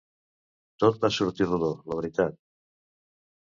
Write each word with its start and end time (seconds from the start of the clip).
Tot 0.83 0.97
va 1.03 1.11
sortir 1.17 1.47
rodó, 1.51 1.69
la 1.93 1.99
veritat. 2.01 2.41